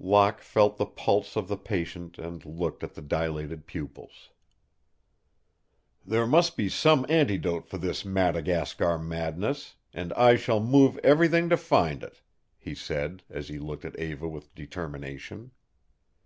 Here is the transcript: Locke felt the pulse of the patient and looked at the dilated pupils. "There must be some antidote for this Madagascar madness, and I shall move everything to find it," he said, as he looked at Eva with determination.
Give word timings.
Locke 0.00 0.40
felt 0.40 0.78
the 0.78 0.86
pulse 0.86 1.36
of 1.36 1.46
the 1.46 1.58
patient 1.58 2.16
and 2.18 2.42
looked 2.46 2.82
at 2.82 2.94
the 2.94 3.02
dilated 3.02 3.66
pupils. 3.66 4.30
"There 6.06 6.26
must 6.26 6.56
be 6.56 6.70
some 6.70 7.04
antidote 7.10 7.66
for 7.68 7.76
this 7.76 8.02
Madagascar 8.02 8.98
madness, 8.98 9.74
and 9.92 10.10
I 10.14 10.36
shall 10.36 10.58
move 10.60 10.96
everything 11.04 11.50
to 11.50 11.58
find 11.58 12.02
it," 12.02 12.22
he 12.56 12.74
said, 12.74 13.24
as 13.28 13.48
he 13.48 13.58
looked 13.58 13.84
at 13.84 13.98
Eva 14.00 14.26
with 14.26 14.54
determination. 14.54 15.50